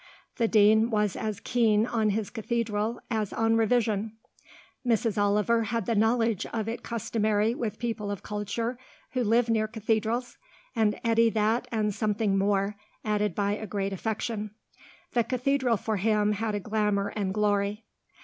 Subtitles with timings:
[0.37, 4.13] The Dean was as keen on his Cathedral as on revision.
[4.83, 5.15] Mrs.
[5.15, 8.79] Oliver had the knowledge of it customary with people of culture
[9.11, 10.39] who live near cathedrals,
[10.75, 14.49] and Eddy that and something more, added by a great affection.
[15.13, 17.85] The Cathedral for him had a glamour and glory.